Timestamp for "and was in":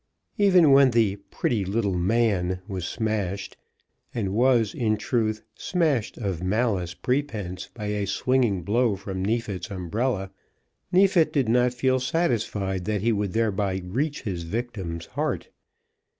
4.15-4.97